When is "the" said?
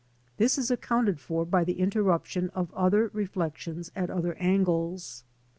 1.63-1.79